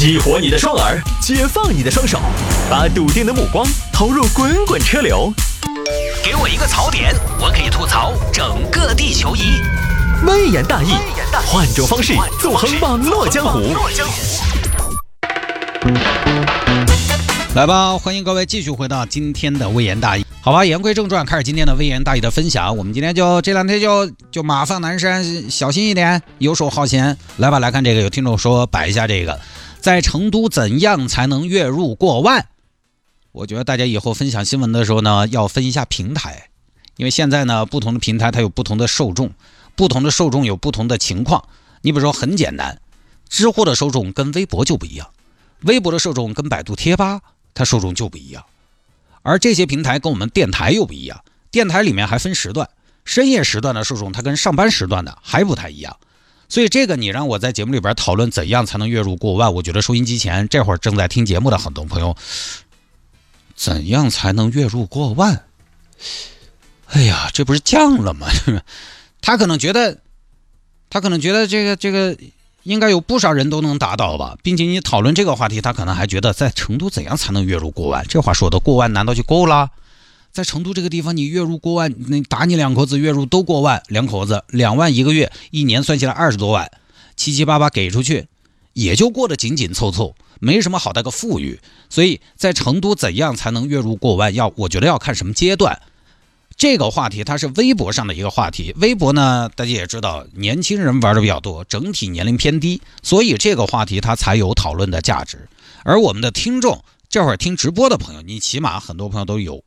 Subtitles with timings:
[0.00, 2.18] 激活你的双耳，解放你的双手，
[2.70, 5.30] 把笃定的目光投入滚滚车流。
[6.24, 9.60] 给我一个槽点，我可以吐槽整个地球仪。
[10.26, 10.94] 微言大义，
[11.44, 13.60] 换种方式纵横网络江湖。
[17.54, 20.24] 来吧，欢迎各位继续回到今天的微言大义。
[20.40, 22.74] 好吧，言归正传，开始今天的微言大义的分享。
[22.74, 27.18] 我们今天就这两天就就马放南山小心一点，游手好闲。
[27.36, 29.38] 来吧，来看这个，有听众说摆一下这个，
[29.80, 32.46] 在成都怎样才能月入过万？
[33.32, 36.50] 我觉得大家以后分享新闻的时候呢，要分一下平台，
[36.96, 39.32] 因为现在呢，不同的平台它有不同的受众，
[39.74, 41.48] 不同的受众有不同的情况。
[41.82, 42.80] 你比如说很简单，
[43.28, 45.10] 知乎的受众跟微博就不一样，
[45.62, 47.20] 微博的受众跟百度贴吧。
[47.54, 48.44] 它受众就不一样，
[49.22, 51.24] 而这些平台跟我们电台又不一样。
[51.50, 52.68] 电台里面还分时段，
[53.04, 55.96] 深夜时段的受众它跟上班时段的还不太一样。
[56.50, 62.14] 所以这个你让我在节目里边讨论怎样才能月入过万，我觉得收音机前这会儿正在听节目的很多朋友，
[63.54, 65.44] 怎样才能月入过万？
[66.88, 68.26] 哎呀，这不是降了吗？
[69.22, 69.98] 他可能觉得，
[70.90, 72.14] 他可能觉得这个这个。
[72.64, 78.04] 应该有不少人都能达到吧，并且你讨论这个话题，他可能还觉得在成都怎样才能月入过万？
[78.06, 79.70] 这话说的过万难道就够了？
[80.32, 86.70] 在成都这个地方，你月入过万，那打你两口子月入都过万，两口子两万一个月，一年算起来二十多万，
[87.16, 88.26] 七七八八给出去，
[88.72, 91.60] 也就过得紧紧凑凑，没什么好大个富裕。
[91.88, 94.32] 所以在成都怎样才能月入过万？
[94.32, 95.82] 要我觉得要看什么阶段。
[96.56, 105.48] 这个话题它是微博上的一个话题，微博呢大家也知道，年轻人玩的比较多，整体年龄偏低，所以这个话题它才有讨论的价值。
[105.84, 109.64] 而我们的听众这会儿听直播的朋友，你起码很多朋友都有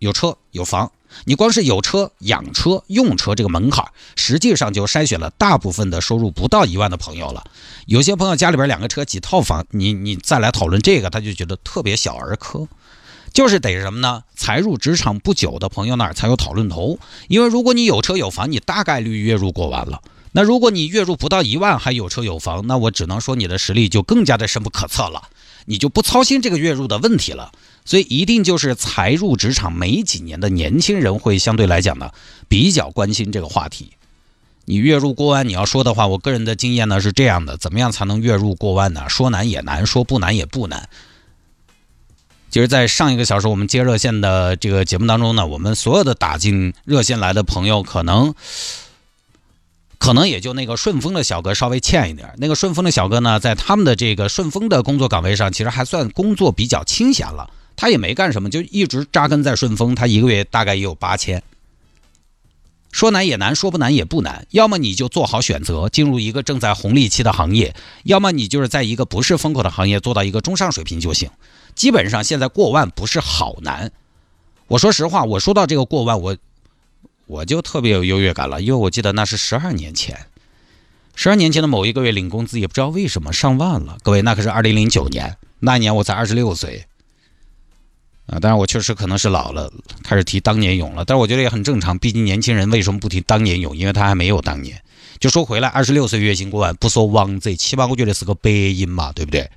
[0.00, 0.90] 有车有房，
[1.24, 3.84] 你光是有车养车用车这个门槛，
[4.16, 7.44] 实际上就筛选了大部分的收入不到一万的朋友了。
[7.86, 12.66] 有些朋友家里边两个车几套房，你你再来讨论这个，他就觉得特别小儿科。
[13.32, 14.24] 就是得什么呢？
[14.34, 16.98] 才入职场不久的朋友那儿才有讨论头，
[17.28, 20.00] 因为如果你有车有房，你大概率月入过万了。
[20.32, 25.28] 那如果你月入不到一万还有车有房，那我只能说你的实力就更加的深不可测了，
[25.66, 27.52] 你就不操心这个月入的问题了。
[27.84, 32.10] 所以一定就是才入职场没几年的年轻人会相对来讲呢
[32.46, 33.92] 比较关心这个话题。
[34.66, 39.08] 你月入过万，你要说的话，我个人的经验呢是这样的：怎么样才能月入过万呢？
[39.08, 40.88] 说难也难，说不难也不难。
[42.50, 48.34] 其实，在上一个小时我们接热线的这个节目当中呢，我们所有的打进热线来的朋友，可能
[50.00, 52.34] 可能也就那个顺丰的小哥稍微欠一点。
[52.38, 57.50] 那个顺丰的小哥呢，在他们的这个顺丰的工作岗位上，其实还算工作比较清闲了。
[57.76, 59.94] 他也没干什么，就一直扎根在顺丰。
[59.94, 61.42] 他一个月大概也有八千。
[62.90, 64.46] 说难也难，说不难也不难。
[64.50, 67.72] 要么你就做好选择，进入一个正在红利期的行业；
[68.04, 71.30] 要么你就是在一个不是风口的行业做到一个中上水平就行。
[71.74, 73.92] 基本上现在过万不是好难，
[74.66, 76.36] 我说实话，我说到这个过万，我
[77.30, 80.26] 我就特别有优越感了，因为我记得那是十二年前，
[81.14, 83.98] 十二年前的某一个月领工资也不知道为什么上万了。
[84.02, 86.84] 各位，那可是二零零九年，那一年我才二十六岁
[88.26, 93.76] 啊，当然我确实可能是老了，开始提当年勇了，但是我觉得也很正常，毕竟年轻人为什么不提当年勇？
[93.76, 94.82] 因为他还没有当年。
[95.20, 99.48] 就说回来，二十六岁月薪过万，不说王贼，起码我觉得是个白银嘛，对不对？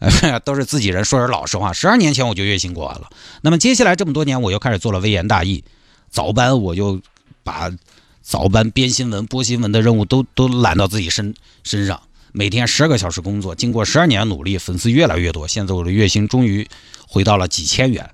[0.44, 1.72] 都是自己人，说点老实话。
[1.72, 3.08] 十二年前我就月薪过万了。
[3.40, 5.64] 那么接下来这么多年，我又开始做了微言大义，
[6.12, 7.00] 早班我就
[7.42, 7.72] 把
[8.20, 11.34] 早班编新闻、播新闻的任务都都揽到自己身
[11.64, 12.00] 身上，
[12.32, 13.54] 每天十二个小时工作。
[13.54, 16.68] 经过十二年努力，粉丝越来越多，现在我的月薪终于
[17.08, 18.08] 回到了几千元。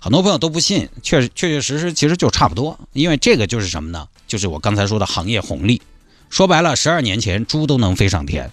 [0.00, 2.78] 很多朋友都不信，确实确确实实其实就差不多。
[2.92, 4.08] 因为这个就是什么呢？
[4.26, 5.80] 就是我刚才说的行业红利。
[6.28, 8.52] 说白了，十二年前猪都能飞上天，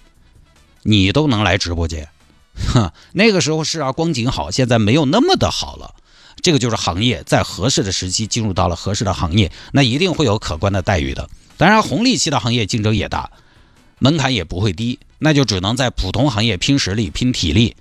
[0.83, 2.07] 你都能来直播间。
[2.73, 5.95] 哼，那个时候是啊，光景好，现在没有那么的好了。
[6.45, 11.27] 这个就是行业在合适的时期进入到了合适的行业，那一定会有可观的待遇的。
[11.57, 13.31] 当然，红利期的行业竞争也大，
[13.97, 17.75] 门槛也不会低，那就只能在普通行业拼实力、拼体力，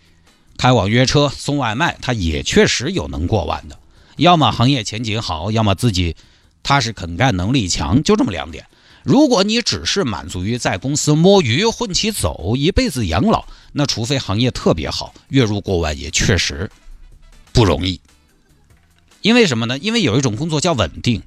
[0.56, 3.78] 开网约车、送外卖，他也确实有能过万的。
[4.16, 6.17] 要么行业前景好，要么自己
[6.62, 8.64] 踏实肯干、能力强，就这么两点。
[9.02, 13.44] 如果你只是满足于在公司摸鱼混起走，一辈子养老，
[13.75, 16.70] 那除非行业特别好，月入过万也确实
[17.52, 18.00] 不容易。
[19.25, 19.79] 因为什么呢？
[19.79, 21.23] 因为有一种工作叫稳定，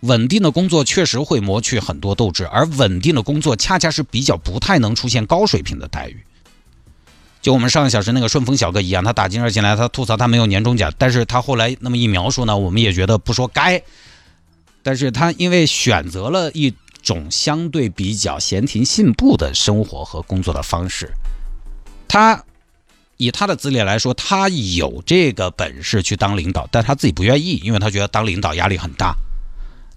[0.00, 6.24] 稳定的工作确实会磨去很多斗志，而稳定的工作恰恰是比较不太能出现高水平的待遇。
[7.42, 13.82] 就我们上个小时那个顺丰小哥一样，他打进热进来，他吐槽他没有年终奖，但是他后来那么一描述呢，我们也觉得不说该。
[14.82, 16.72] 但是他因为选择了一
[17.02, 21.12] 种相对比较闲庭信步的生活和工作的方式。
[22.08, 22.42] 他
[23.16, 29.14] 以他的资历来说，他有这个本事去当领导，但他自己不愿意，因为他觉得当领导压力很大。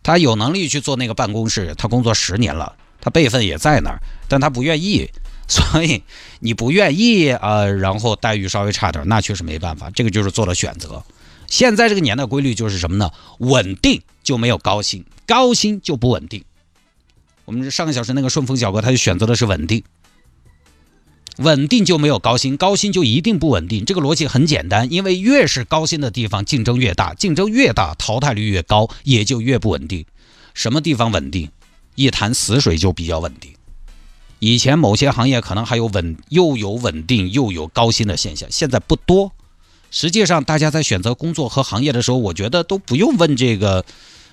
[0.04, 5.10] 他有能力去做那个办公室，他工作十年了，他辈分也在那儿，但他不愿意。
[5.48, 6.02] 所以
[6.40, 11.04] 你不愿意啊，然后待遇稍微差点，那确实没办法，这个就是做了选择。
[11.46, 13.12] 现在这个年代规律就是什么呢？
[13.38, 16.44] 稳定就没有高薪，高薪就不稳定。
[17.46, 19.84] 我们上个小时那个顺丰小哥，他就选择的是稳定，
[21.38, 23.84] 稳定就没有高薪，高薪就一定不稳定。
[23.84, 30.06] 这个逻辑很简单，因为越是高薪的地方，竞争越大，竞争越大，淘汰率越高，也就越不稳定。
[30.54, 31.50] 什么地方稳定？
[31.96, 33.52] 一潭死水就比较稳定。
[34.40, 39.32] 以前某些行业可能还有稳，又有稳定又有高薪的现象，现在不多。
[39.92, 43.86] 实际上，大家在选择工作和行业的时候，我觉得都不用问这个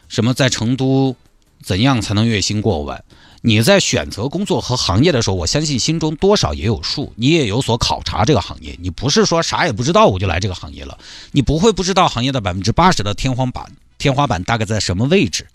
[0.08, 1.14] 什么在成都
[1.62, 3.04] 怎样才能月薪过万。
[3.44, 8.78] 你在选择工作和行业的时候，我相信心中多少也有数，你也有所考察这个行业。
[8.80, 10.96] 你不是说啥也不知道我就来这个行业了，
[11.32, 15.48] 你不会不知道行业的百分之八十的天花板，天花板大概在什么位置。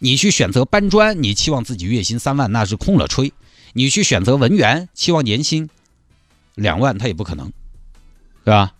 [0.00, 3.32] 你去选择搬砖，你期望自己月薪三万，那是空了吹。
[3.74, 5.70] 你去选择文员，期望年薪
[6.56, 7.52] 两万，他也不可能，
[8.44, 8.72] 对吧？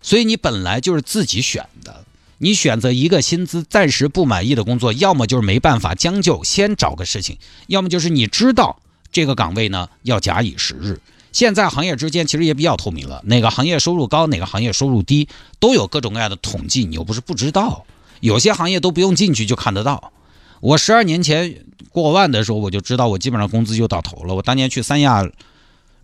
[0.00, 2.04] 所以你本来就是自己选的。
[2.38, 7.36] 你选择一个薪资暂时不满意的工作，要么就是没办法将就，先找个事情；
[7.66, 8.80] 要么就是你知道
[9.12, 11.00] 这个岗位呢要假以时日。
[11.30, 15.28] 现在行业之间其实也比较透明了，哪个行业收入高，哪个行业收入低，
[15.60, 16.84] 都有各种各样的统计。
[16.84, 17.84] 你又不是不知道，
[18.20, 20.12] 有些行业都不用进去就看得到。
[20.60, 24.34] 我十二年前过万的时候，我就知道我基本上工资就到头了。
[24.34, 25.28] 我当年去三亚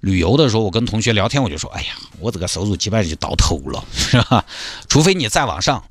[0.00, 1.88] 旅游的时候，我跟同学聊天，我就说：“哎呀，
[2.20, 4.44] 我这个收入基本上就到头了，是吧？
[4.88, 5.82] 除非你再往上，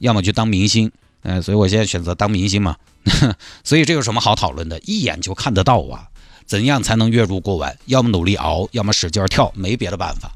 [0.00, 0.90] 要么去当明星。”
[1.22, 2.76] 嗯，所以我现在选择当明星嘛。
[3.62, 4.80] 所以这有什么好讨论的？
[4.80, 6.08] 一眼就看得到啊！
[6.46, 7.78] 怎样才能月入过万？
[7.86, 10.32] 要么努力熬，要么使劲跳，没别的办法，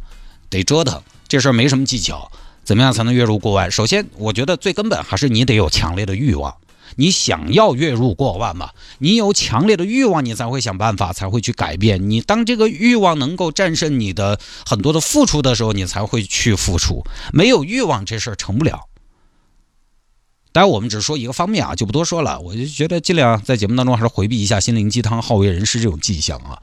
[0.49, 1.02] 得折腾。
[1.26, 2.31] 这事儿没什么技巧。
[2.62, 3.70] 怎么样才能月入过万？
[3.70, 6.55] 首先，我觉得最根本还是你得有强烈的欲望。
[6.96, 8.70] 你想要月入过万嘛？
[8.99, 12.08] 你有强烈的欲望，你才会想办法，才会去改变。
[12.08, 17.05] 你当这个欲望能够战胜你的很多的付出的时候，你才会去付出。
[17.32, 18.88] 没有欲望，这事儿成不了。
[20.55, 22.39] 当然，我们只说一个方面啊，就不多说了。
[22.39, 26.62] 我就觉得尽量在节目当中还是回避一下心灵鸡汤、好为人师这种迹象啊。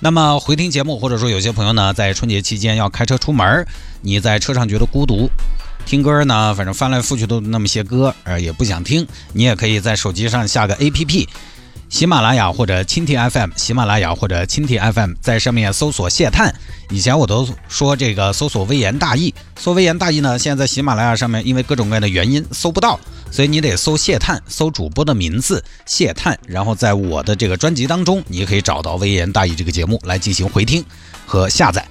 [0.00, 3.66] 那么回听节目，或者说有些朋友呢，在春节期间要开车出门，
[4.02, 5.30] 你在车上觉得孤独。
[5.86, 9.08] 听歌呢，反正翻来覆去都那么些歌，呃，也不想听。
[9.32, 11.26] 你也可以在手机上下个 APP，
[11.88, 16.54] 喜马拉雅或者蜻蜓 FM，喜马拉雅或者蜻蜓 FM，在上面搜索谢探。
[16.90, 23.00] 以前我都说这个搜索微言大义，搜微言大义呢，现在在喜马拉雅上面因为各种各样的原因搜不到，
[23.30, 30.84] 所以你得搜谢探，搜主播的名字谢探，然后在我的这个专辑当中，你可以找到微言大义这个节目来进行回听
[31.26, 31.86] 和下载。